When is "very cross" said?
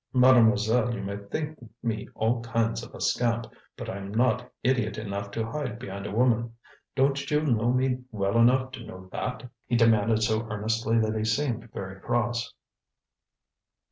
11.71-12.51